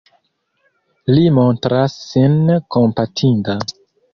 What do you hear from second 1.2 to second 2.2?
montras